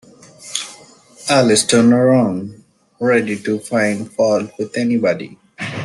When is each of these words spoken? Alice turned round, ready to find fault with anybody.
Alice 1.29 1.63
turned 1.63 1.93
round, 1.93 2.63
ready 2.99 3.37
to 3.37 3.59
find 3.59 4.11
fault 4.11 4.49
with 4.57 4.75
anybody. 4.75 5.37